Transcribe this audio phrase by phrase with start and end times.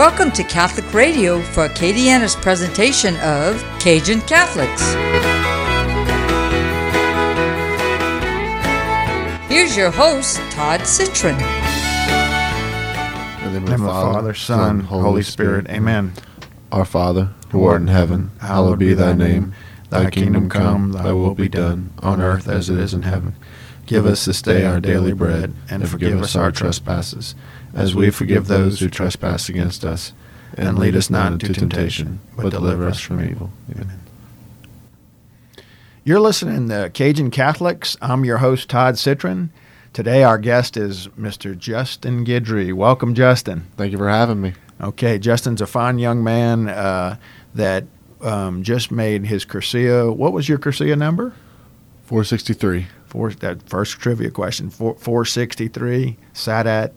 [0.00, 4.80] Welcome to Catholic Radio for Acadiana's presentation of Cajun Catholics.
[9.46, 11.34] Here's your host, Todd Citron.
[13.44, 15.68] In the name name of the Father, Son, Holy Spirit.
[15.68, 16.14] Amen.
[16.72, 19.52] Our Father, who art in heaven, hallowed be thy name.
[19.90, 23.34] Thy kingdom come, thy will be done, on earth as it is in heaven.
[23.84, 27.34] Give us this day our daily bread, and forgive us our trespasses,
[27.74, 30.12] as we forgive those who trespass against us.
[30.56, 33.50] And lead us not into temptation, but deliver us from evil.
[33.70, 34.00] Amen.
[36.02, 37.96] You're listening to Cajun Catholics.
[38.02, 39.52] I'm your host, Todd Citron.
[39.92, 41.56] Today, our guest is Mr.
[41.56, 42.72] Justin Guidry.
[42.72, 43.66] Welcome, Justin.
[43.76, 44.54] Thank you for having me.
[44.80, 47.16] Okay, Justin's a fine young man uh,
[47.54, 47.84] that
[48.20, 50.14] um, just made his Cursillo.
[50.14, 51.34] What was your Cursillo number?
[52.04, 54.70] 463, Four, that first trivia question.
[54.70, 56.16] Four, 463.
[56.32, 56.92] Sat at.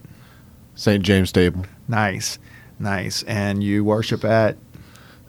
[0.75, 1.03] St.
[1.03, 2.39] James Stable, Nice,
[2.79, 3.23] nice.
[3.23, 4.57] And you worship at.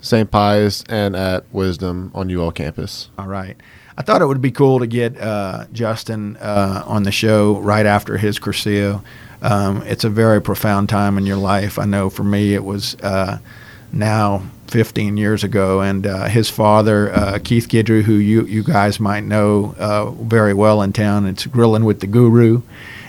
[0.00, 0.30] St.
[0.30, 3.08] Pius, and at Wisdom on UL campus.
[3.18, 3.56] All right.
[3.96, 7.86] I thought it would be cool to get uh, Justin uh, on the show right
[7.86, 9.02] after his Cursillo.
[9.41, 11.78] Um, it's a very profound time in your life.
[11.78, 13.38] I know for me it was uh,
[13.92, 18.98] now 15 years ago, and uh, his father, uh, Keith Guidry, who you, you guys
[18.98, 22.62] might know uh, very well in town, it's Grilling with the Guru,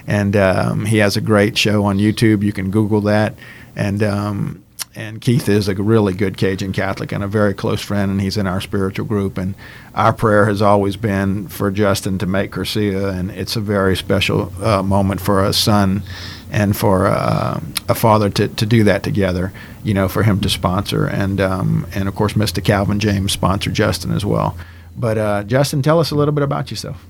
[0.07, 2.43] and um, he has a great show on YouTube.
[2.43, 3.33] You can Google that,
[3.75, 4.63] and um,
[4.95, 8.37] and Keith is a really good Cajun Catholic and a very close friend, and he's
[8.37, 9.37] in our spiritual group.
[9.37, 9.55] And
[9.93, 14.53] our prayer has always been for Justin to make Cursillo, and it's a very special
[14.63, 16.03] uh, moment for a son
[16.51, 17.59] and for uh,
[17.89, 19.51] a father to, to do that together.
[19.83, 22.63] You know, for him to sponsor, and um, and of course, Mr.
[22.63, 24.57] Calvin James sponsored Justin as well.
[24.97, 27.05] But uh, Justin, tell us a little bit about yourself.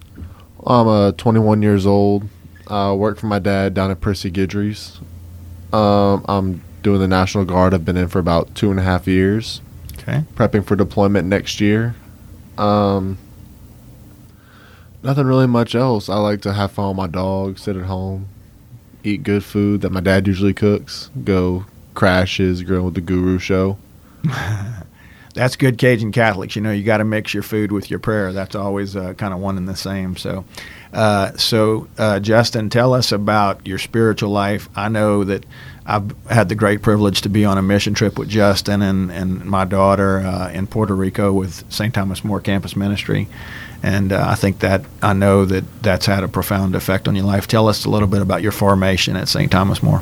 [0.66, 2.28] I'm uh, 21 years old.
[2.68, 5.00] I work for my dad down at Percy Guidry's.
[5.74, 7.74] Um, I'm doing the National Guard.
[7.74, 9.62] I've been in for about two and a half years,
[10.00, 10.24] Okay.
[10.36, 11.96] prepping for deployment next year.
[12.58, 13.18] Um,
[15.04, 16.10] nothing really much else.
[16.10, 18.28] I like to have fun with my dog, sit at home,
[19.04, 23.78] eat good food that my dad usually cooks, go crashes, grill with the Guru show.
[25.34, 26.56] That's good Cajun Catholics.
[26.56, 28.32] You know, you got to mix your food with your prayer.
[28.32, 30.16] That's always uh, kind of one and the same.
[30.16, 30.46] So,
[30.96, 34.70] uh, so uh, Justin, tell us about your spiritual life.
[34.76, 35.46] I know that
[35.86, 39.44] I've had the great privilege to be on a mission trip with Justin and, and
[39.44, 41.94] my daughter uh, in Puerto Rico with St.
[41.94, 43.28] Thomas More Campus Ministry.
[43.84, 47.26] And uh, I think that I know that that's had a profound effect on your
[47.26, 47.46] life.
[47.46, 49.52] Tell us a little bit about your formation at St.
[49.52, 50.02] Thomas More.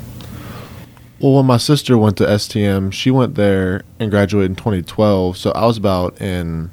[1.19, 5.37] Well, when my sister went to STM, she went there and graduated in 2012.
[5.37, 6.69] So I was about in,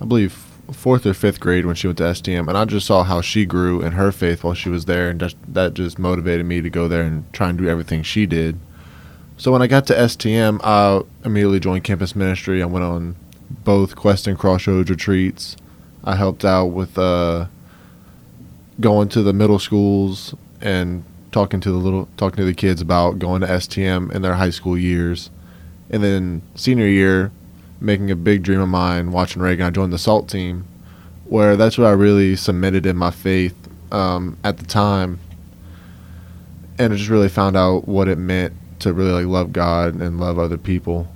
[0.00, 3.02] I believe, fourth or fifth grade when she went to STM, and I just saw
[3.04, 6.46] how she grew in her faith while she was there, and just, that just motivated
[6.46, 8.58] me to go there and try and do everything she did.
[9.36, 12.62] So when I got to STM, I immediately joined campus ministry.
[12.62, 13.16] I went on
[13.50, 15.56] both Quest and Crossroads retreats.
[16.04, 17.46] I helped out with uh,
[18.80, 23.18] going to the middle schools and talking to the little talking to the kids about
[23.18, 25.30] going to STM in their high school years.
[25.90, 27.32] And then senior year,
[27.82, 30.64] making a big dream of mine, watching Reagan, I joined the SALT team,
[31.24, 33.56] where that's where I really submitted in my faith
[33.90, 35.18] um, at the time.
[36.78, 40.18] And I just really found out what it meant to really like love God and
[40.18, 41.08] love other people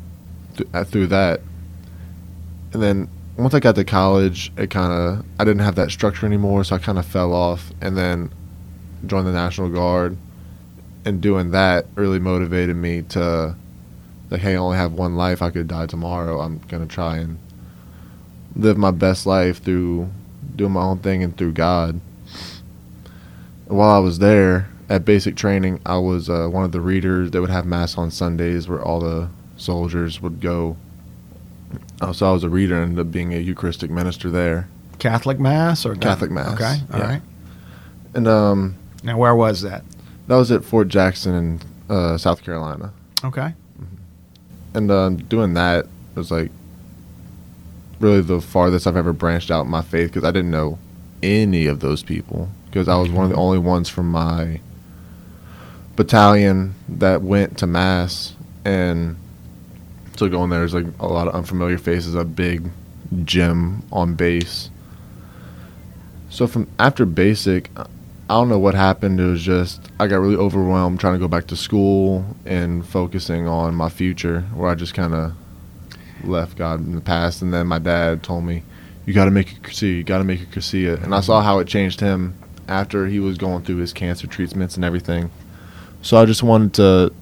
[0.57, 1.41] th- uh, through that.
[2.73, 6.27] And then once I got to college, it kind of I didn't have that structure
[6.27, 7.73] anymore, so I kind of fell off.
[7.81, 8.33] And then
[9.07, 10.17] joined the National Guard,
[11.05, 13.57] and doing that really motivated me to
[14.31, 15.43] like, hey, I only have one life.
[15.43, 16.41] I could die tomorrow.
[16.41, 17.39] I'm gonna try and
[18.55, 20.11] live my best life through
[20.55, 22.01] doing my own thing and through God.
[23.67, 27.41] While I was there at basic training, I was uh, one of the readers that
[27.41, 30.77] would have mass on Sundays, where all the soldiers would go.
[32.01, 34.69] Uh, so I was a reader and ended up being a Eucharistic minister there.
[34.99, 37.21] Catholic Mass or Catholic Mass, Okay, all right.
[37.23, 38.15] yeah.
[38.15, 39.85] And um, Now, where was that?
[40.29, 41.61] That was at Fort Jackson in
[41.95, 42.93] uh, South Carolina,
[43.25, 43.55] Okay.
[44.77, 46.51] And uh, doing that was like
[47.99, 50.79] really the farthest I've ever branched out in my faith because I didn't know
[51.23, 54.61] any of those people because I was one of the only ones from my
[55.97, 58.37] battalion that went to mass,
[58.67, 59.17] and
[60.17, 62.69] so going there is like a lot of unfamiliar faces, a big
[63.25, 64.71] gym on base.
[66.29, 67.71] So from after basic,
[68.29, 69.21] I don't know what happened.
[69.21, 73.47] It was just I got really overwhelmed trying to go back to school and focusing
[73.47, 75.33] on my future, where I just kind of
[76.25, 77.41] left God in the past.
[77.41, 78.65] And then my dad told me,
[79.05, 79.97] "You got to make a Cursillo.
[79.99, 82.37] You got to make a Cursillo." And I saw how it changed him
[82.67, 85.31] after he was going through his cancer treatments and everything.
[86.03, 87.13] So I just wanted to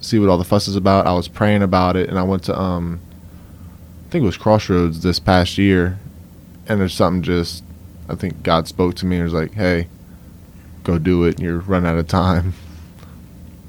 [0.00, 1.06] see what all the fuss is about.
[1.06, 3.00] I was praying about it, and I went to um,
[4.06, 6.00] I think it was Crossroads this past year,
[6.66, 7.62] and there's something just,
[8.08, 9.86] I think God spoke to me and was like, "Hey,
[10.84, 11.36] go do it.
[11.36, 12.54] And you're running out of time."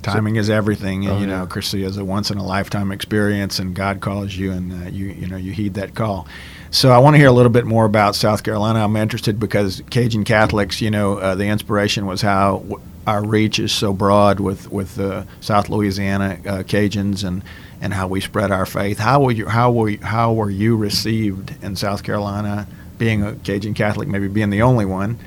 [0.04, 1.08] Timing is everything.
[1.10, 1.40] Oh, you yeah.
[1.40, 4.90] know, Cursillo is a once in a lifetime experience, and God calls you, and uh,
[4.90, 6.28] you you know you heed that call.
[6.72, 8.84] So I want to hear a little bit more about South Carolina.
[8.84, 13.60] I'm interested because Cajun Catholics, you know, uh, the inspiration was how w- our reach
[13.60, 17.44] is so broad with with uh, South Louisiana uh, Cajuns and
[17.80, 18.98] and how we spread our faith.
[18.98, 22.68] How were you how were you, how were you received in South Carolina,
[22.98, 25.20] being a Cajun Catholic, maybe being the only one?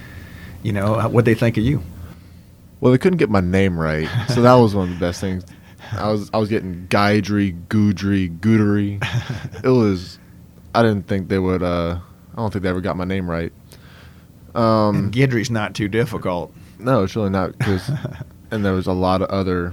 [0.66, 1.80] You know, what they think of you?
[2.80, 5.44] Well, they couldn't get my name right, so that was one of the best things.
[5.92, 9.00] I was I was getting Guidry, Goodry, Goodery.
[9.62, 10.18] It was.
[10.74, 11.62] I didn't think they would.
[11.62, 12.00] Uh,
[12.32, 13.52] I don't think they ever got my name right.
[14.56, 16.52] Um, and not too difficult.
[16.80, 17.88] no, it's really not because.
[18.50, 19.72] and there was a lot of other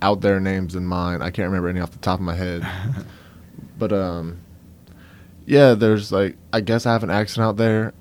[0.00, 1.22] out there names than mine.
[1.22, 2.64] I can't remember any off the top of my head.
[3.80, 4.38] but um,
[5.44, 7.94] yeah, there's like I guess I have an accent out there.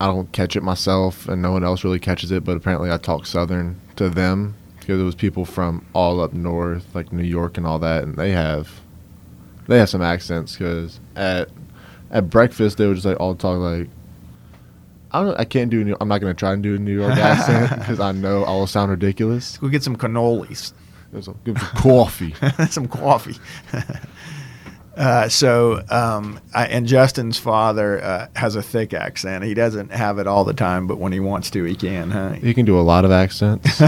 [0.00, 2.44] I, don't catch it myself, and no one else really catches it.
[2.44, 6.94] But apparently, I talk Southern to them because it was people from all up north,
[6.94, 8.80] like New York and all that, and they have
[9.66, 10.56] they have some accents.
[10.56, 11.48] Because at
[12.10, 13.88] at breakfast, they would just like all talk like.
[15.10, 15.38] I don't.
[15.40, 15.84] I can't do.
[15.84, 18.50] New, I'm not gonna try and do a New York accent because I know I
[18.50, 19.56] will sound ridiculous.
[19.58, 20.72] Go get some cannolis.
[21.12, 22.34] Some, some coffee.
[22.68, 23.36] some coffee.
[24.98, 29.44] uh, so, um, I, and Justin's father uh, has a thick accent.
[29.44, 32.10] He doesn't have it all the time, but when he wants to, he can.
[32.10, 32.34] Huh?
[32.42, 33.80] You can do a lot of accents.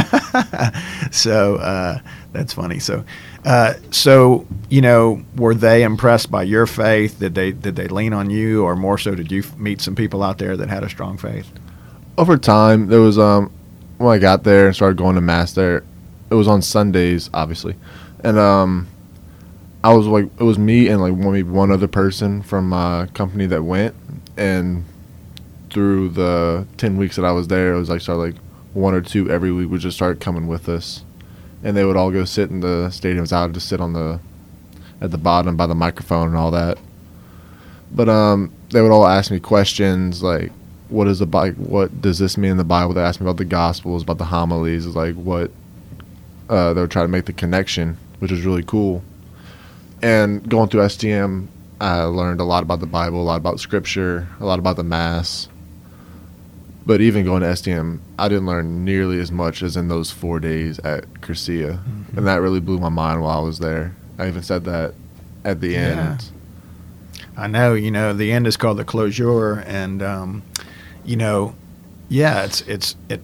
[1.11, 1.99] so uh,
[2.31, 2.79] that's funny.
[2.79, 3.05] So,
[3.45, 7.19] uh, so you know, were they impressed by your faith?
[7.19, 9.97] Did they did they lean on you, or more so, did you f- meet some
[9.97, 11.51] people out there that had a strong faith?
[12.19, 13.51] Over time, there was um
[13.99, 15.83] when I got there and started going to mass there.
[16.31, 17.75] It was on Sundays, obviously,
[18.23, 18.87] and um
[19.83, 23.07] I was like it was me and like one, maybe one other person from my
[23.15, 23.95] company that went,
[24.37, 24.85] and
[25.71, 28.35] through the ten weeks that I was there, it was like started like
[28.75, 31.03] one or two every week would just start coming with us,
[31.63, 33.33] and they would all go sit in the stadiums.
[33.33, 34.21] I would just sit on the
[35.01, 36.79] at the bottom by the microphone and all that.
[37.91, 40.53] But um, they would all ask me questions like,
[40.91, 41.65] "What is the Bible?
[41.65, 44.27] What does this mean in the Bible?" They asked me about the Gospels, about the
[44.27, 45.51] homilies, like what.
[46.51, 49.05] Uh, they would try to make the connection, which was really cool.
[50.03, 51.47] And going through STM,
[51.81, 54.83] I learned a lot about the Bible, a lot about Scripture, a lot about the
[54.85, 55.49] Mass.
[56.87, 60.41] But even going to STM, I didn't learn nearly as much as in those four
[60.41, 61.79] days at Cursillo,
[62.17, 63.95] and that really blew my mind while I was there.
[64.19, 64.95] I even said that
[65.45, 65.79] at the Yeah.
[65.79, 66.31] end.
[67.37, 70.43] I know, you know, the end is called the closure, and um,
[71.05, 71.55] you know,
[72.09, 73.21] yeah, it's it's it.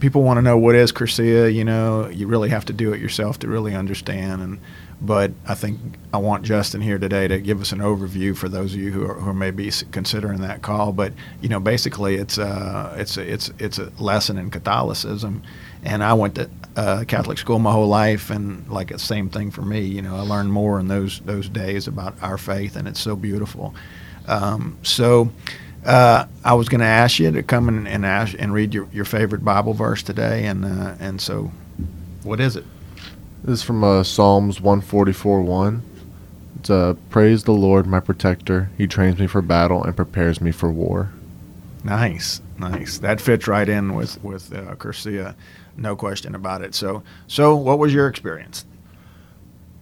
[0.00, 1.52] People want to know what is Cursillo.
[1.52, 4.42] You know, you really have to do it yourself to really understand.
[4.42, 4.60] And
[5.00, 5.78] but I think
[6.12, 9.04] I want Justin here today to give us an overview for those of you who
[9.08, 10.92] are, who are maybe s- considering that call.
[10.92, 15.42] But you know, basically, it's uh, it's a, it's it's a lesson in Catholicism,
[15.84, 19.50] and I went to uh, Catholic school my whole life, and like the same thing
[19.50, 19.80] for me.
[19.80, 23.16] You know, I learned more in those those days about our faith, and it's so
[23.16, 23.74] beautiful.
[24.26, 25.30] Um, so.
[25.84, 28.88] Uh, I was going to ask you to come and, and ask and read your,
[28.92, 31.50] your favorite Bible verse today, and uh, and so,
[32.22, 32.64] what is it?
[33.44, 35.82] This is from uh, Psalms 144 1.
[36.58, 38.70] It's uh, Praise the Lord, my protector.
[38.76, 41.12] He trains me for battle and prepares me for war.
[41.84, 42.98] Nice, nice.
[42.98, 45.34] That fits right in with with uh, Cursillo,
[45.76, 46.74] no question about it.
[46.74, 48.66] So, so what was your experience?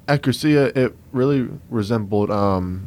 [0.06, 2.86] At Cursillo, it really resembled um,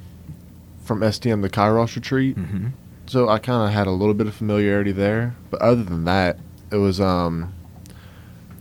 [0.83, 2.37] from STM the Kairos retreat.
[2.37, 2.67] Mm-hmm.
[3.09, 5.35] So I kind of had a little bit of familiarity there.
[5.49, 6.37] But other than that,
[6.71, 7.55] it was um,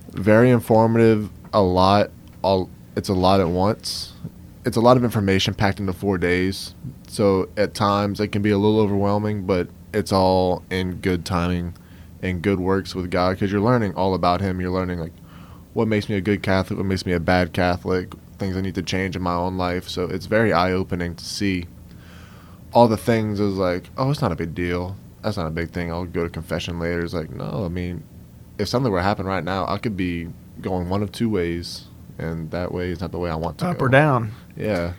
[0.09, 2.11] very informative, a lot.
[2.41, 4.15] All, it's a lot at once.
[4.65, 6.75] It's a lot of information packed into four days.
[7.09, 11.75] So at times it can be a little overwhelming, but it's all in good timing
[12.23, 14.63] and good works with God because you're learning all about Him.
[14.63, 15.13] You're learning like
[15.75, 18.77] what makes me a good Catholic, what makes me a bad Catholic, things I need
[18.77, 19.91] to change in my own life.
[19.91, 21.67] So it's very eye opening to see
[22.73, 23.41] all the things.
[23.41, 24.97] Is like, oh, it's not a big deal.
[25.23, 25.91] That's not a big thing.
[25.91, 27.03] I'll go to confession later.
[27.03, 28.05] It's like, no, I mean,
[28.59, 30.29] if something were to happen right now, I could be
[30.61, 31.87] going one of two ways,
[32.19, 33.71] and that way is not the way I want to go.
[33.71, 33.87] Up go.
[33.87, 34.33] or down?
[34.57, 34.95] Yeah.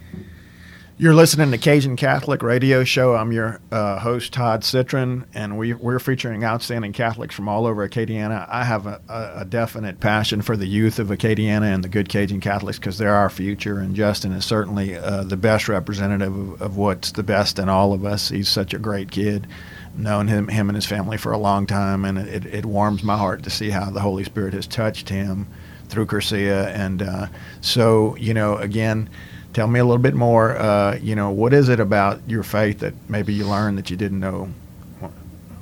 [1.01, 3.15] You're listening to Cajun Catholic Radio Show.
[3.15, 7.87] I'm your uh, host, Todd Citron, and we, we're featuring outstanding Catholics from all over
[7.87, 8.45] Acadiana.
[8.49, 12.41] I have a, a, definite passion for the youth of Acadiana and the good Cajun
[12.41, 16.75] Catholics because they're our future, and Justin is certainly uh, the best representative of, of
[16.75, 18.27] what's the best in all of us.
[18.27, 19.47] He's such a great kid.
[19.95, 23.17] Known him, him and his family for a long time, and it, it warms my
[23.17, 25.47] heart to see how the Holy Spirit has touched him
[25.87, 27.27] through Cursillo, and uh,
[27.61, 29.09] so you know, again,
[29.53, 30.57] tell me a little bit more.
[30.57, 33.97] Uh, you know, what is it about your faith that maybe you learned that you
[33.97, 34.49] didn't know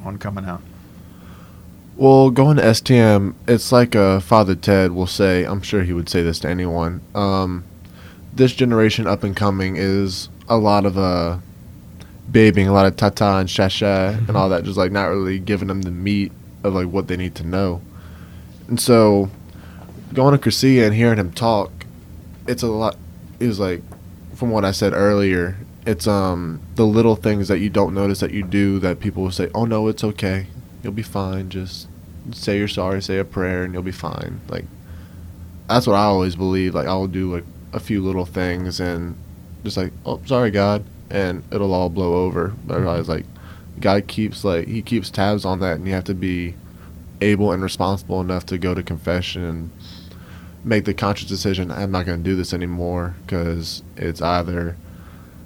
[0.04, 0.62] on coming out?
[1.96, 5.46] Well, going to STM, it's like uh, Father Ted will say.
[5.46, 7.02] I'm sure he would say this to anyone.
[7.16, 7.64] Um,
[8.36, 11.40] this generation up and coming is a lot of uh,
[12.32, 14.28] babying, a lot of tata and shasha mm-hmm.
[14.28, 16.32] and all that, just like not really giving them the meat
[16.64, 17.82] of like what they need to know.
[18.68, 19.32] And so,
[20.14, 21.72] going to Cursillo and hearing him talk,
[22.48, 22.96] it's a lot.
[23.40, 23.82] Was like,
[24.36, 28.32] from what I said earlier, it's um the little things that you don't notice that
[28.32, 30.48] you do that people will say, "Oh no, it's okay."
[30.84, 31.50] You'll be fine.
[31.50, 31.88] Just
[32.32, 34.42] say you're sorry, say a prayer, and you'll be fine.
[34.50, 34.66] Like
[35.68, 36.76] that's what I always believe.
[36.76, 39.16] Like I'll do like a few little things and
[39.64, 42.54] just like, oh, sorry, God, and it'll all blow over.
[42.66, 43.26] But I was like,
[43.80, 46.56] God keeps like He keeps tabs on that, and you have to be
[47.22, 49.72] able and responsible enough to go to confession and
[50.64, 51.72] make the conscious decision.
[51.72, 54.76] I'm not going to do this anymore because it's either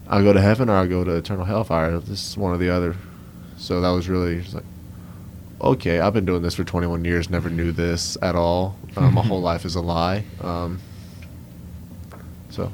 [0.07, 1.99] I'll go to heaven or I'll go to eternal hellfire.
[1.99, 2.95] This is one or the other.
[3.57, 4.65] So that was really just like,
[5.61, 8.75] okay, I've been doing this for 21 years, never knew this at all.
[8.97, 10.23] Um, my whole life is a lie.
[10.41, 10.79] Um,
[12.49, 12.71] so,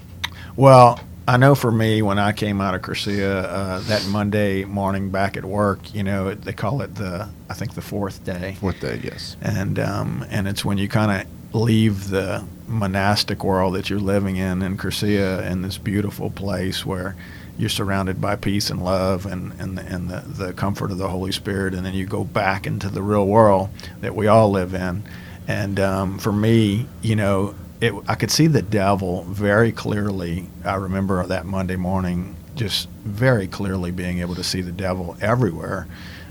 [0.55, 5.09] well, I know for me, when I came out of Cursillo uh, that Monday morning
[5.09, 8.55] back at work, you know, they call it the, I think the fourth day.
[8.61, 9.35] Fourth day, yes.
[9.41, 14.35] And um, and it's when you kind of leave the monastic world that you're living
[14.35, 17.15] in in Cursillo in this beautiful place where
[17.57, 21.07] you're surrounded by peace and love and, and, the, and the, the comfort of the
[21.07, 23.69] Holy Spirit, and then you go back into the real world
[24.01, 25.03] that we all live in.
[25.47, 30.49] And um, for me, you know, it, I could see the devil very clearly.
[30.63, 35.87] I remember that Monday morning, just very clearly being able to see the devil everywhere,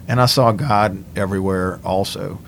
[0.07, 2.39] and I saw God everywhere also.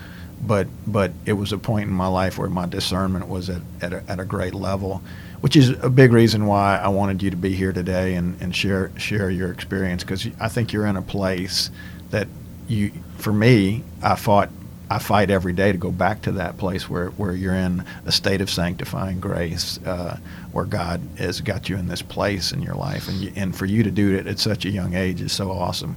[0.47, 3.93] But but it was a point in my life where my discernment was at at
[3.93, 5.03] a, at a great level,
[5.41, 8.55] which is a big reason why I wanted you to be here today and, and
[8.55, 11.71] share share your experience because I think you're in a place
[12.11, 12.29] that
[12.69, 14.51] you for me I fought
[14.91, 18.13] I fight every day to go back to that place where, where you're in a
[18.13, 20.19] state of sanctifying grace, uh,
[20.53, 23.67] where God has got you in this place in your life, and you, and for
[23.67, 25.97] you to do it at such a young age is so awesome.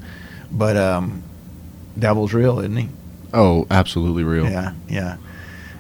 [0.52, 1.24] But um,
[1.98, 2.90] devil's real, isn't he?
[3.34, 4.46] Oh, absolutely real.
[4.46, 5.18] Yeah, yeah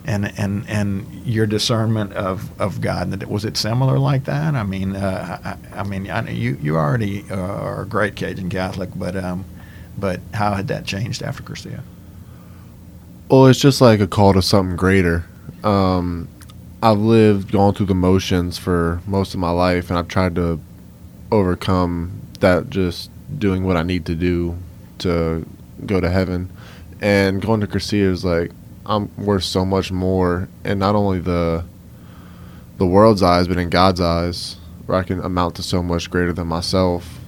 [0.06, 4.56] and and and your discernment of, of God was it similar like that?
[4.56, 8.90] I mean, uh, I, I, mean, I, you you already are a great Cajun Catholic,
[8.96, 9.46] but um,
[9.98, 11.82] but how had that changed after Cursillo?
[13.30, 15.26] Well, it's just like a call to something greater.
[15.64, 16.28] Um,
[16.84, 20.60] I've lived, gone through the motions for most of my life, and I've tried to
[21.32, 24.58] overcome that just doing what I need to do
[25.00, 25.46] to
[25.86, 26.50] go to heaven.
[27.02, 28.52] And going to Cursillo is like
[28.86, 31.66] I'm worth so much more, and not only the
[32.78, 36.34] the world's eyes, but in God's eyes, where I can amount to so much greater
[36.34, 37.20] than myself.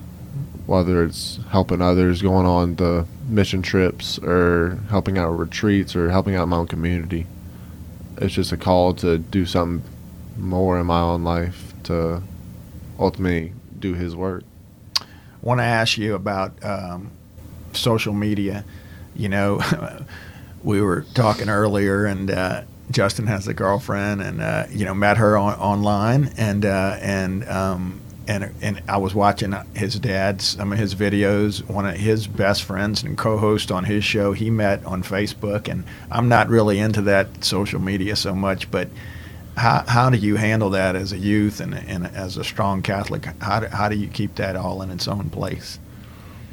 [0.65, 6.35] Whether it's helping others, going on the mission trips, or helping out retreats, or helping
[6.35, 7.27] out my own community,
[8.17, 9.83] it's just a call to do something
[10.37, 12.21] more in my own life to
[12.97, 14.43] ultimately do His work.
[14.99, 15.05] I
[15.41, 17.11] want to ask you about um,
[17.73, 18.63] social media.
[19.15, 19.61] You know.
[20.63, 25.17] we were talking earlier, and uh, Justin has a girlfriend, and uh, you know met
[25.17, 30.71] her on, online, and uh, and um, and and I was watching his dad's some
[30.71, 31.67] of his videos.
[31.69, 35.83] One of his best friends and co-host on his show, he met on Facebook, and
[36.09, 38.89] I'm not really into that social media so much, but.
[39.55, 43.25] How, how do you handle that as a youth and, and as a strong Catholic?
[43.39, 45.77] How do, how do you keep that all in its own place?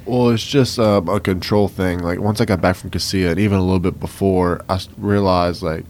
[0.07, 2.01] Well, it's just uh, a control thing.
[2.01, 5.63] Like once I got back from Cursillo, and even a little bit before, I realized
[5.63, 5.85] like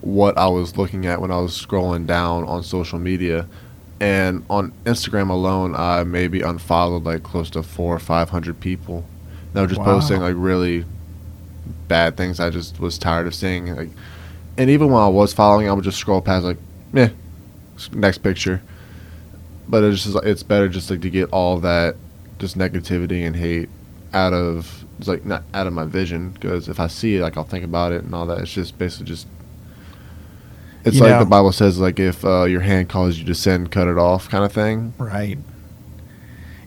[0.00, 3.46] what I was looking at when I was scrolling down on social media,
[4.00, 9.04] and on Instagram alone, I maybe unfollowed like close to four or five hundred people.
[9.52, 9.86] They were just wow.
[9.86, 10.84] posting like really
[11.86, 12.40] bad things.
[12.40, 13.74] I just was tired of seeing.
[13.74, 13.90] Like,
[14.56, 16.58] and even when I was following, I would just scroll past like,
[16.92, 17.10] meh,
[17.92, 18.60] next picture.
[19.68, 21.96] But it's just it's better just like to get all that
[22.38, 23.68] just negativity and hate
[24.12, 27.36] out of it's like not out of my vision because if I see it, like
[27.36, 28.38] I'll think about it and all that.
[28.38, 29.26] It's just basically just.
[30.84, 33.34] It's you like know, the Bible says, like if uh, your hand calls you to
[33.34, 34.94] sin, cut it off, kind of thing.
[34.98, 35.38] Right.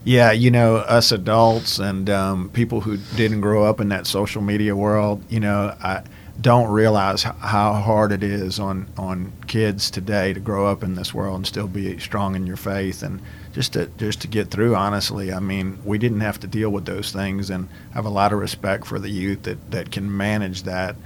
[0.04, 4.42] Yeah, you know, us adults and um, people who didn't grow up in that social
[4.42, 6.02] media world, you know, I
[6.40, 11.12] don't realize how hard it is on on kids today to grow up in this
[11.12, 13.20] world and still be strong in your faith and
[13.52, 14.74] just to just to get through.
[14.74, 18.32] Honestly, I mean, we didn't have to deal with those things, and have a lot
[18.32, 20.96] of respect for the youth that that can manage that.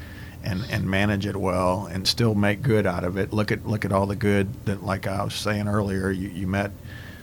[0.45, 3.33] and, and manage it well and still make good out of it.
[3.33, 6.47] Look at look at all the good that, like I was saying earlier, you, you
[6.47, 6.71] met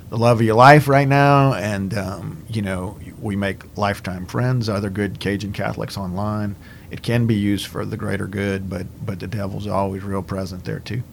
[0.09, 4.67] the love of your life right now, and um, you know we make lifetime friends,
[4.67, 6.57] other good Cajun Catholics online.
[6.91, 10.65] It can be used for the greater good, but but the devil's always real present
[10.65, 11.03] there too.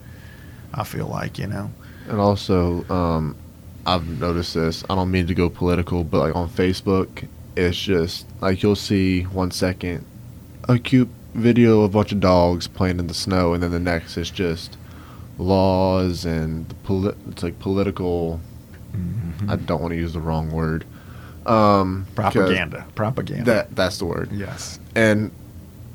[0.74, 1.70] I feel like you know.
[2.08, 3.36] And also, um,
[3.86, 4.84] I've noticed this.
[4.90, 9.22] I don't mean to go political, but like on Facebook, it's just like you'll see
[9.22, 10.04] one second
[10.68, 13.80] a cute video of a bunch of dogs playing in the snow, and then the
[13.80, 14.76] next is just
[15.38, 18.40] laws and the poli- it's like political.
[18.92, 19.50] Mm-hmm.
[19.50, 20.84] I don't want to use the wrong word.
[21.46, 22.86] Um, Propaganda.
[22.94, 23.44] Propaganda.
[23.44, 24.30] That that's the word.
[24.32, 24.78] yes.
[24.94, 25.30] And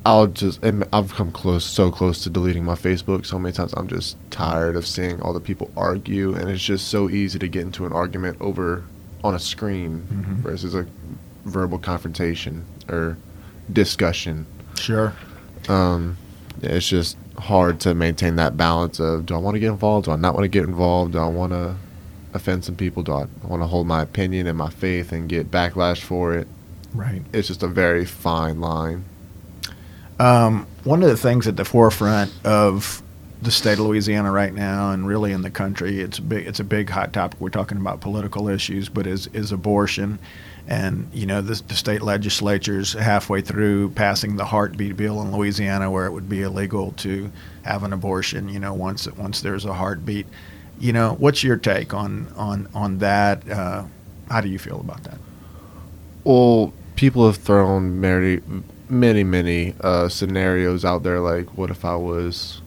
[0.06, 3.74] I'll just and I've come close, so close to deleting my Facebook so many times.
[3.76, 7.48] I'm just tired of seeing all the people argue, and it's just so easy to
[7.48, 8.84] get into an argument over
[9.24, 10.36] on a screen Mhm.
[10.44, 10.86] versus a
[11.46, 13.18] verbal confrontation or
[13.72, 14.46] discussion.
[14.76, 15.14] Sure.
[15.68, 16.18] Um,
[16.62, 20.06] it's just hard to maintain that balance of do I want to get involved?
[20.06, 21.14] Do I not want to get involved?
[21.14, 21.76] Do I want to
[22.36, 23.02] offend some people?
[23.02, 26.48] Do I want to hold my opinion and my faith and get backlash for it?
[26.94, 27.24] Right.
[27.34, 29.06] It's just a very fine line.
[30.20, 33.02] Um, one of the things at the forefront of
[33.42, 36.60] the state of Louisiana right now, and really in the country, it's a big it's
[36.60, 37.40] a big hot topic.
[37.40, 40.20] We're talking about political issues, but is is abortion,
[40.68, 45.92] and you know the, the state legislature's halfway through passing the heartbeat bill in Louisiana,
[45.92, 47.32] where it would be illegal to
[47.64, 48.50] have an abortion.
[48.50, 50.28] You know, once once there's a heartbeat.
[50.80, 53.48] You know, what's your take on on on that?
[53.50, 53.84] Uh,
[54.30, 55.18] how do you feel about that?
[56.24, 58.42] Well, people have thrown many,
[58.90, 61.20] many, many uh, scenarios out there.
[61.20, 62.62] Like, what if I was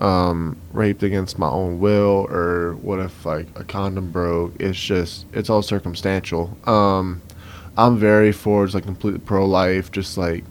[0.00, 4.54] um, raped against my own will, or what if like a condom broke?
[4.60, 6.56] It's just, it's all circumstantial.
[6.64, 7.22] Um,
[7.76, 9.92] I'm very for like completely pro-life.
[9.92, 10.44] Just like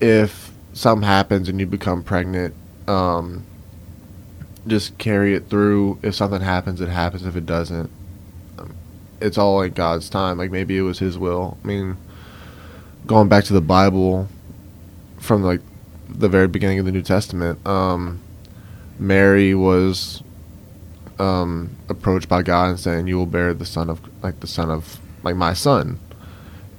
[0.00, 2.54] if something happens and you become pregnant,
[2.88, 3.44] um,
[4.66, 5.98] just carry it through.
[6.02, 7.26] If something happens, it happens.
[7.26, 7.90] If it doesn't,
[8.58, 8.74] um,
[9.20, 10.38] it's all in God's time.
[10.38, 11.58] Like maybe it was His will.
[11.62, 11.96] I mean,
[13.06, 14.28] going back to the Bible
[15.18, 15.60] from like
[16.08, 18.20] the very beginning of the New Testament, um,
[18.98, 20.22] Mary was
[21.18, 24.70] um, approached by God and saying, "You will bear the son of like the son
[24.70, 25.98] of like my son,"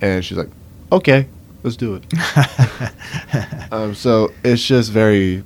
[0.02, 0.50] and she's like,
[0.92, 1.28] "Okay,
[1.64, 5.44] let's do it." um, so it's just very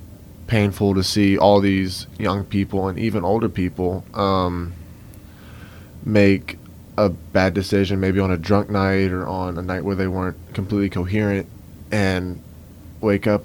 [0.47, 4.73] painful to see all these young people and even older people um,
[6.03, 6.57] make
[6.97, 10.35] a bad decision, maybe on a drunk night or on a night where they weren't
[10.53, 11.47] completely coherent,
[11.91, 12.41] and
[13.01, 13.43] wake up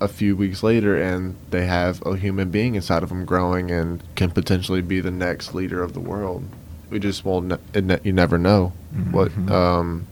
[0.00, 4.02] a few weeks later and they have a human being inside of them growing and
[4.14, 6.44] can potentially be the next leader of the world.
[6.90, 7.58] We just won't.
[7.74, 8.72] ne- you never know
[9.10, 9.50] what Mhm.
[9.50, 10.06] um,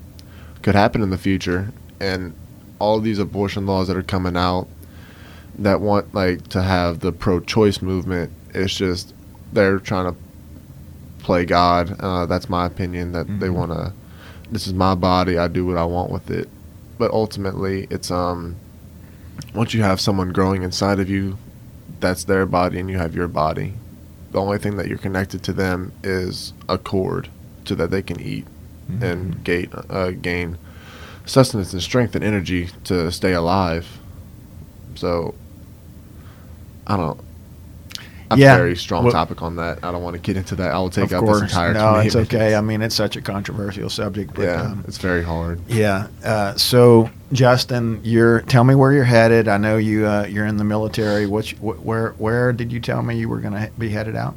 [0.62, 2.32] could happen in the future, and
[2.78, 4.66] all these abortion laws that are coming out
[5.58, 8.30] that want like to have the pro-choice movement.
[8.54, 9.12] It's just
[9.52, 10.18] they're trying to
[11.18, 11.94] play God.
[12.00, 13.12] Uh, that's my opinion.
[13.12, 13.54] That they Mhm.
[13.54, 13.92] want to.
[14.50, 15.38] This is my body.
[15.38, 16.48] I do what I want with it.
[16.98, 18.56] But ultimately, it's um.
[19.54, 21.38] Once you have someone growing inside of you,
[22.00, 23.74] that's their body, and you have your body.
[24.32, 27.28] The only thing that you're connected to them is a cord,
[27.64, 28.46] so that they can eat
[29.00, 30.58] and gain uh, gain
[31.24, 33.98] sustenance and strength and energy to stay alive.
[34.94, 35.34] So,
[36.86, 37.20] I don't.
[38.30, 38.56] I'm Yeah.
[38.56, 39.78] very strong Well- topic on that.
[39.82, 40.72] I don't want to get into that.
[40.72, 41.74] I will take up course, this entire.
[41.74, 42.54] no, 28 it's okay.
[42.54, 44.34] I mean, it's such a controversial subject.
[44.34, 45.60] But, yeah, um, it's very hard.
[45.68, 46.06] Yeah.
[46.24, 49.46] Uh, so, Justin, you're tell me where you're headed.
[49.48, 51.26] I know you uh, you're in the military.
[51.26, 54.34] Which wh- where where did you tell me you were going to be headed out?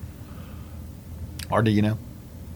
[1.49, 1.97] Or do you know?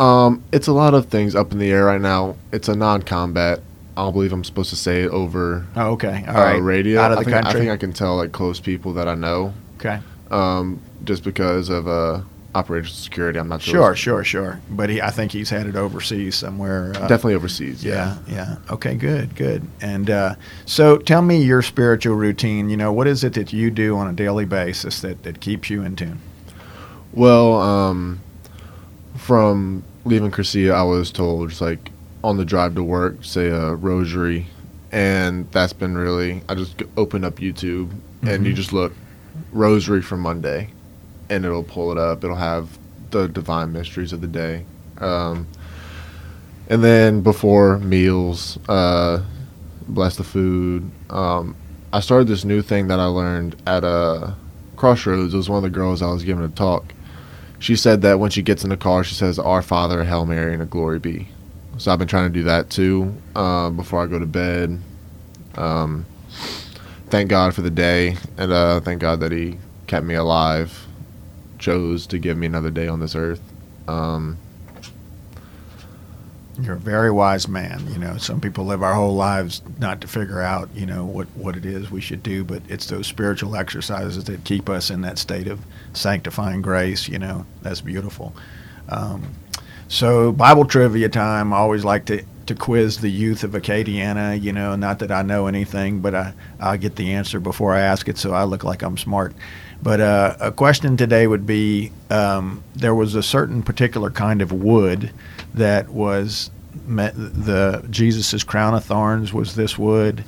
[0.03, 2.35] Um, it's a lot of things up in the air right now.
[2.51, 3.61] It's a non-combat.
[3.95, 6.23] I don't believe I'm supposed to say it over Oh, okay.
[6.27, 6.61] All uh, right.
[6.63, 6.99] radio.
[7.01, 7.51] Out of I the think, country.
[7.61, 9.53] I think I can tell like close people that I know.
[9.79, 9.99] okay.
[10.31, 12.21] Um, just because of uh,
[12.53, 14.23] operational security, I'm not Sure, sure, sure.
[14.23, 14.61] Sure.
[14.69, 16.89] But he, I think he's headed overseas somewhere.
[16.95, 17.83] Uh, Definitely overseas.
[17.83, 18.57] Yeah, yeah.
[18.69, 19.65] Okay, good, good.
[19.81, 20.35] And uh,
[20.65, 22.69] so, tell me your spiritual routine.
[22.69, 25.69] You know, what is it that you do on a daily basis that, that keeps
[25.69, 26.19] you in tune?
[27.13, 28.19] Well, um,
[29.17, 31.91] from leaving Cursillo, I was told just like
[32.23, 34.47] on the drive to work, say a rosary,
[34.91, 36.41] and that's been really.
[36.47, 37.89] I just open up YouTube
[38.23, 38.55] and you Mhm.
[38.55, 38.93] just look
[39.51, 40.69] rosary for Monday,
[41.31, 42.23] and it'll pull it up.
[42.23, 42.77] It'll have
[43.09, 44.65] the divine mysteries of the day,
[44.99, 45.47] um,
[46.69, 49.23] and then before meals, uh,
[49.87, 50.91] bless the food.
[51.09, 51.55] Um,
[51.91, 54.35] I started this new thing that I learned at a
[54.75, 55.33] crossroads.
[55.33, 56.93] It was one of the girls I was giving a talk
[57.61, 60.53] she said that when she gets in the car, she says, "Our Father, Hail Mary,
[60.53, 61.27] and a glory be."
[61.77, 64.79] So I've been trying to do that too uh, before I go to bed.
[65.55, 66.07] Um,
[67.09, 70.87] thank God for the day, and uh, thank God that He kept me alive,
[71.61, 73.41] chose to give me another day on this earth.
[73.87, 74.37] Um,
[76.59, 77.85] You're a very wise man.
[77.93, 81.27] You know, some people live our whole lives not to figure out, you know, what,
[81.35, 85.01] what it is we should do, but it's those spiritual exercises that keep us in
[85.01, 85.59] that state of
[85.93, 87.07] sanctifying grace.
[87.07, 88.33] You know, that's beautiful.
[88.89, 89.33] Um,
[89.87, 91.53] so, Bible trivia time.
[91.53, 94.41] I always like to, to quiz the youth of Acadiana.
[94.41, 97.81] You know, not that I know anything, but I, I'll get the answer before I
[97.81, 99.33] ask it, so I look like I'm smart.
[99.83, 104.51] But uh, a question today would be um, there was a certain particular kind of
[104.51, 105.11] wood
[105.55, 106.51] that was
[106.85, 110.23] met, the Jesus's crown of thorns was this wood.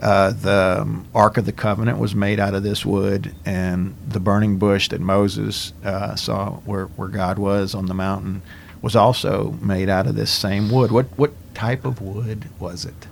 [0.00, 4.20] Uh, the um, Ark of the Covenant was made out of this wood, and the
[4.20, 8.42] burning bush that Moses uh, saw where, where God was on the mountain
[8.82, 10.90] was also made out of this same wood.
[10.92, 13.06] What what type of wood was it?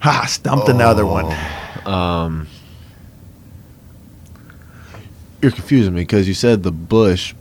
[0.00, 0.26] Ha!
[0.26, 1.36] Stumped another one.
[1.86, 2.48] um,
[5.42, 7.34] you're confusing me because you said the bush,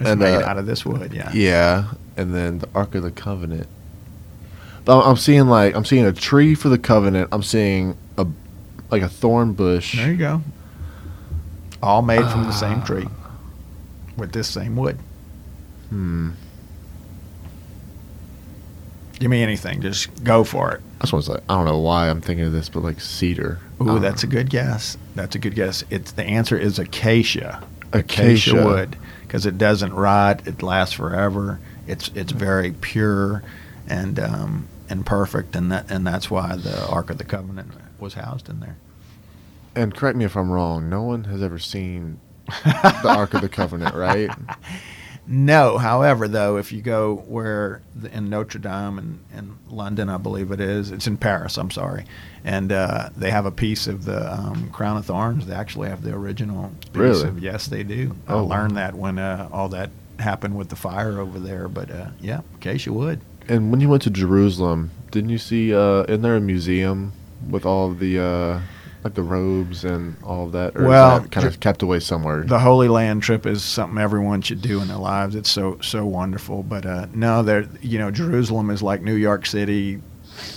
[0.00, 1.12] It's and, made uh, out of this wood.
[1.12, 1.30] Yeah.
[1.32, 3.66] yeah, and then the Ark of the Covenant.
[4.84, 7.28] But I'm seeing like I'm seeing a tree for the covenant.
[7.32, 8.26] I'm seeing a
[8.90, 9.96] like a thorn bush.
[9.96, 10.40] There you go.
[11.82, 12.52] All made from the Ah.
[12.52, 13.06] same tree
[14.16, 14.98] with this same wood.
[15.90, 16.30] Hmm.
[19.18, 19.80] Give me anything.
[19.80, 20.80] Just go for it.
[21.00, 23.58] This one's like I don't know why I'm thinking of this, but like cedar.
[23.80, 24.96] I Ooh, don't that's a good guess.
[25.14, 25.84] That's a good guess.
[25.90, 27.62] It's the answer is acacia.
[27.92, 28.64] Acacia.
[28.64, 30.46] wood because it doesn't rot.
[30.46, 31.58] It lasts forever.
[31.86, 33.42] It's it's very pure
[33.88, 38.14] and um, and perfect, and that and that's why the Ark of the Covenant was
[38.14, 38.76] housed in there.
[39.74, 40.88] And correct me if I'm wrong.
[40.88, 44.30] No one has ever seen the Ark of the Covenant, right?
[45.30, 50.16] No, however, though, if you go where the, in Notre Dame in, in London, I
[50.16, 51.58] believe it is, it's in Paris.
[51.58, 52.06] I'm sorry,
[52.44, 55.44] and uh, they have a piece of the um, crown of thorns.
[55.46, 57.28] They actually have the original piece Really?
[57.28, 57.38] of.
[57.40, 58.16] Yes, they do.
[58.26, 61.68] Oh, I learned that when uh, all that happened with the fire over there.
[61.68, 63.20] But uh, yeah, you would.
[63.48, 65.74] And when you went to Jerusalem, didn't you see?
[65.74, 67.12] Uh, isn't there a museum
[67.48, 68.60] with all the uh,
[69.08, 70.76] like the robes and all of that?
[70.76, 72.42] Or Well, kind of kept away somewhere.
[72.42, 75.34] The Holy Land trip is something everyone should do in their lives.
[75.34, 76.62] It's so so wonderful.
[76.62, 80.00] But uh, no, there you know Jerusalem is like New York City,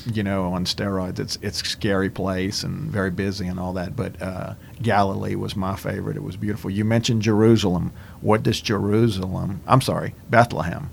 [0.06, 1.20] you know, on steroids.
[1.20, 3.96] It's it's a scary place and very busy and all that.
[3.96, 6.18] But uh, Galilee was my favorite.
[6.18, 6.70] It was beautiful.
[6.70, 7.94] You mentioned Jerusalem.
[8.20, 9.62] What does Jerusalem?
[9.66, 10.90] I'm sorry, Bethlehem.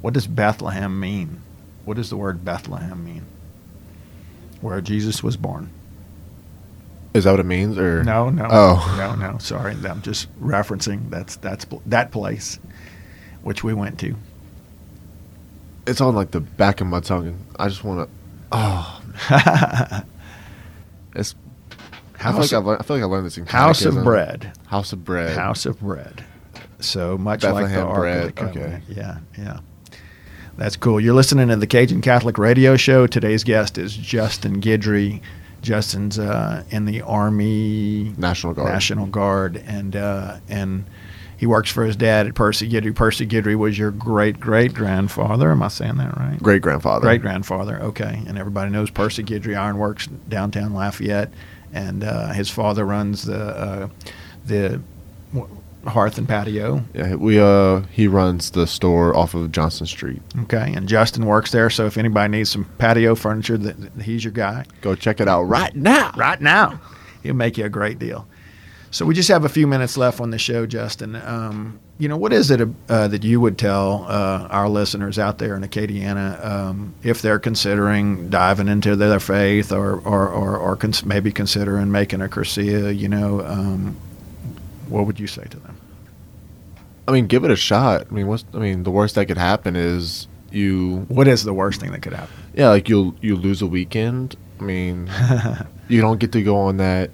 [0.00, 1.42] What does Bethlehem mean?
[1.84, 3.26] What does the word Bethlehem mean?
[4.60, 5.70] Where Jesus was born.
[7.14, 7.76] Is that what it means?
[7.78, 8.94] Or No, no, Oh.
[8.98, 9.38] no, no.
[9.38, 12.58] Sorry, I'm just referencing that's that's that place,
[13.42, 14.14] which we went to.
[15.86, 17.38] it's on like the back of my tongue.
[17.58, 18.14] I just want to.
[18.52, 19.00] Oh,
[21.14, 21.34] it's.
[22.24, 24.52] I feel, like of- learned, feel like I learned this in House of bread.
[24.68, 25.36] House of bread.
[25.36, 26.24] House of bread.
[26.78, 28.84] So much like the Bethlehem Ark of bread, the Covenant.
[28.90, 28.94] okay.
[29.00, 29.58] Yeah, yeah.
[30.56, 31.00] That's cool.
[31.00, 33.06] You're listening to the Cajun Catholic Radio Show.
[33.08, 35.20] Today's guest is Justin Guidry.
[35.62, 38.72] Justin's uh, in the Army National Guard.
[38.72, 40.84] National Guard, and uh, and
[41.38, 42.94] he works for his dad at Percy Guidry.
[42.94, 45.50] Percy Guidry was your great great grandfather.
[45.50, 46.38] Am I saying that right?
[46.42, 47.00] Great grandfather.
[47.00, 47.80] Great grandfather.
[47.80, 51.32] Okay, and everybody knows Percy Guidry Ironworks downtown Lafayette,
[51.72, 53.88] and uh, his father runs the uh,
[54.44, 54.82] the
[55.86, 56.84] hearth and patio.
[56.94, 60.22] Yeah, we uh he runs the store off of Johnson Street.
[60.42, 61.70] Okay, and Justin works there.
[61.70, 64.64] So if anybody needs some patio furniture, that he's your guy.
[64.80, 66.12] Go check it out right now.
[66.16, 66.80] right now.
[67.22, 68.26] He'll make you a great deal.
[68.90, 71.16] So we just have a few minutes left on the show, Justin.
[71.16, 75.38] Um, you know, what is it uh, that you would tell uh, our listeners out
[75.38, 80.76] there in Acadiana um, if they're considering diving into their faith or or, or, or
[80.76, 82.94] cons- maybe considering making a Cursillo?
[82.94, 83.96] You know, um,
[84.88, 85.71] what would you say to them?
[87.08, 88.06] I mean, give it a shot.
[88.10, 91.54] I mean, what's I mean, the worst that could happen is you What is the
[91.54, 92.34] worst thing that could happen?
[92.54, 94.36] yeah, like you'll you lose a weekend.
[94.60, 95.10] I mean,
[95.88, 97.10] you don't get to go on that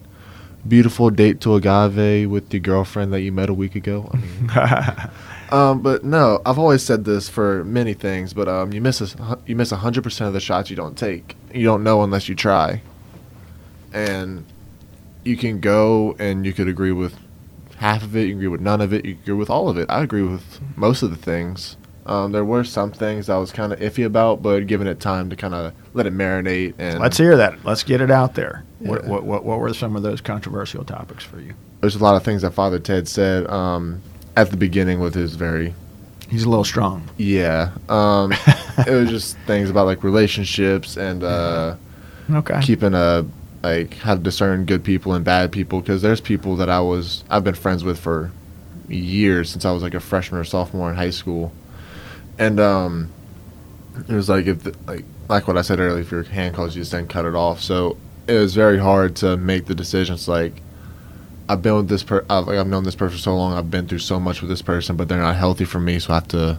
[0.66, 4.10] beautiful date to agave with your girlfriend that you met a week ago.
[4.12, 5.10] I mean,
[5.50, 9.38] um, but no, I've always said this for many things, but um, you miss a,
[9.46, 11.36] you miss hundred percent of the shots you don't take.
[11.54, 12.82] You don't know unless you try,
[13.94, 14.44] and
[15.24, 17.14] you can go and you could agree with
[17.78, 18.22] half of it.
[18.22, 19.04] You can agree with none of it.
[19.04, 19.86] You agree with all of it.
[19.88, 21.76] I agree with most of the things.
[22.06, 25.28] Um, there were some things I was kind of iffy about, but giving it time
[25.28, 27.62] to kind of let it marinate and Let's hear that.
[27.64, 28.64] Let's get it out there.
[28.78, 31.54] What, what, what, what were some of those controversial topics for you?
[31.80, 34.00] there's a lot of things that Father Ted said um,
[34.36, 35.74] at the beginning with his very
[36.28, 37.08] He's a little strong.
[37.18, 37.70] yeah.
[37.88, 38.32] Um,
[38.86, 41.76] it was just things about like relationships and uh,
[42.30, 42.60] Okay.
[42.62, 43.24] keeping a
[43.62, 47.24] like how to discern good people and bad people because there's people that I was
[47.28, 48.30] I've been friends with for
[48.88, 51.52] years since I was like a freshman or sophomore in high school,
[52.38, 53.10] and um,
[54.08, 56.74] it was like if the, like like what I said earlier, if your hand calls
[56.74, 57.60] you, just then cut it off.
[57.60, 60.28] So it was very hard to make the decisions.
[60.28, 60.62] Like
[61.48, 63.54] I've been with this per, I've, like I've known this person so long.
[63.54, 66.12] I've been through so much with this person, but they're not healthy for me, so
[66.12, 66.58] I have to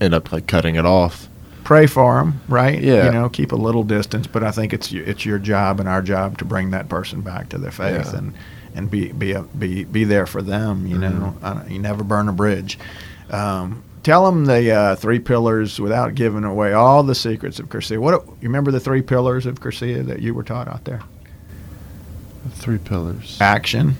[0.00, 1.28] end up like cutting it off.
[1.64, 2.80] Pray for them, right?
[2.80, 3.06] Yeah.
[3.06, 6.02] You know, keep a little distance, but I think it's it's your job and our
[6.02, 8.18] job to bring that person back to their faith Yeah.
[8.18, 8.34] and
[8.74, 10.86] and be be a, be be there for them.
[10.86, 12.78] You know, uh, you never burn a bridge.
[13.30, 17.98] Um, tell them the uh, three pillars without giving away all the secrets of Cursillo.
[18.00, 21.02] What you remember the three pillars of Cursillo that you were taught out there?
[22.52, 23.36] Three pillars.
[23.40, 23.96] Action,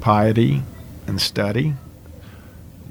[0.00, 0.62] piety,
[1.06, 1.74] and study.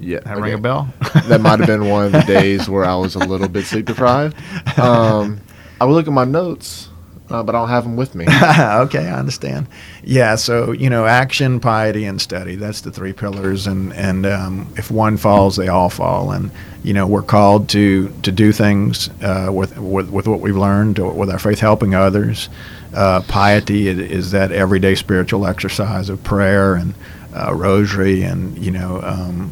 [0.04, 0.94] Yeah, That ring a bell?
[1.28, 3.86] that might have been one of the days where I was a little bit sleep
[3.86, 4.36] deprived.
[4.78, 5.40] Um,
[5.80, 6.90] I would look at my notes,
[7.30, 8.26] uh, but I don't have them with me.
[8.30, 9.68] okay, I understand.
[10.04, 13.66] Yeah, so you know, action, piety, and study—that's the three pillars.
[13.66, 16.32] And and um, if one falls, they all fall.
[16.32, 16.52] And
[16.84, 21.00] you know, we're called to to do things uh, with, with with what we've learned,
[21.00, 22.50] or with our faith, helping others.
[22.94, 26.94] Uh, piety is that everyday spiritual exercise of prayer and
[27.36, 29.02] uh, rosary, and you know.
[29.02, 29.52] Um,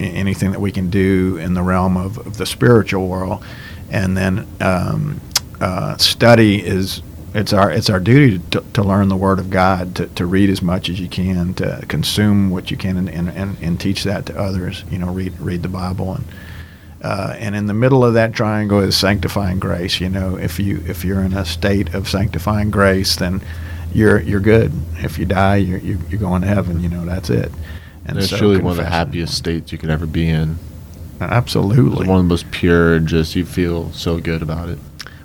[0.00, 3.44] anything that we can do in the realm of, of the spiritual world,
[3.90, 5.20] and then um,
[5.60, 7.02] uh, study is
[7.34, 10.50] it's our it's our duty to, to learn the Word of God, to, to read
[10.50, 14.04] as much as you can, to consume what you can, and, and, and, and teach
[14.04, 14.84] that to others.
[14.90, 16.24] You know, read read the Bible, and
[17.02, 20.00] uh, and in the middle of that triangle is sanctifying grace.
[20.00, 23.42] You know, if you if you're in a state of sanctifying grace, then
[23.92, 24.72] you're you're good.
[24.96, 26.82] If you die, you're you're, you're going to heaven.
[26.82, 27.52] You know, that's it.
[28.08, 30.58] And it's so truly one of the happiest states you can ever be in.
[31.20, 32.00] Absolutely.
[32.00, 34.78] It's one of the most pure, just you feel so good about it.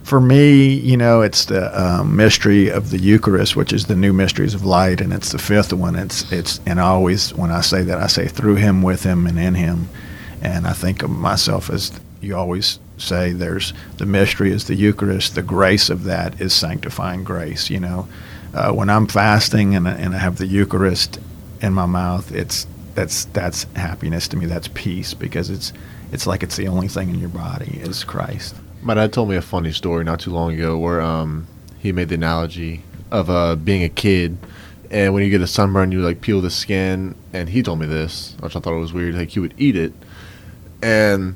[0.03, 4.11] For me, you know, it's the um, mystery of the Eucharist, which is the new
[4.11, 5.95] mysteries of light, and it's the fifth one.
[5.95, 9.25] It's it's and I always when I say that I say through Him, with Him,
[9.27, 9.87] and in Him,
[10.41, 13.31] and I think of myself as you always say.
[13.31, 15.35] There's the mystery is the Eucharist.
[15.35, 17.69] The grace of that is sanctifying grace.
[17.69, 18.07] You know,
[18.53, 21.17] uh, when I'm fasting and I- and I have the Eucharist
[21.61, 24.45] in my mouth, it's that's that's happiness to me.
[24.45, 25.73] That's peace because it's
[26.11, 28.55] it's like it's the only thing in your body is Christ.
[28.81, 31.47] My dad told me a funny story not too long ago where um,
[31.79, 34.37] he made the analogy of uh, being a kid,
[34.91, 37.15] and when you get a sunburn, you like peel the skin.
[37.31, 39.15] And he told me this, which I thought it was weird.
[39.15, 39.93] Like he would eat it,
[40.81, 41.35] and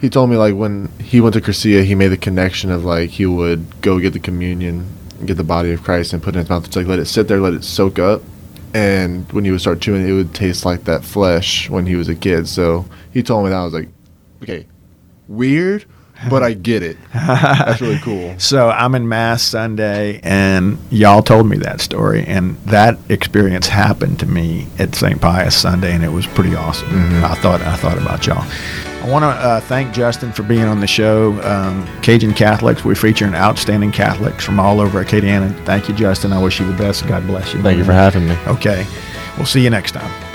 [0.00, 3.10] he told me like when he went to Cursillo, he made the connection of like
[3.10, 4.86] he would go get the communion,
[5.26, 6.66] get the body of Christ, and put it in his mouth.
[6.66, 8.22] It's like let it sit there, let it soak up,
[8.74, 12.08] and when he would start chewing, it would taste like that flesh when he was
[12.08, 12.48] a kid.
[12.48, 13.88] So he told me that I was like,
[14.42, 14.66] okay,
[15.26, 15.84] weird,
[16.28, 16.96] but I get it.
[17.12, 18.34] That's really cool.
[18.48, 24.18] So I'm in Mass Sunday, and y'all told me that story, and that experience happened
[24.20, 25.20] to me at St.
[25.20, 26.88] Pius Sunday, and it was pretty awesome.
[27.24, 28.44] I thought I thought about y'all.
[29.02, 31.40] I want to uh, thank Justin for being on the show.
[31.42, 35.54] Um, Cajun Catholics, we feature an outstanding Catholics from all over Acadiana.
[35.64, 36.32] Thank you, Justin.
[36.32, 37.06] I wish you the best.
[37.06, 37.62] God bless you.
[37.62, 38.36] Thank you for having me.
[38.46, 38.86] Okay,
[39.36, 40.27] we'll see you next time.